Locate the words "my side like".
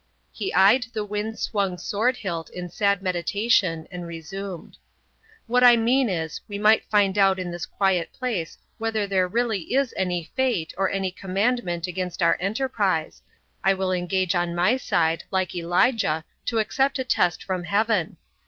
14.55-15.53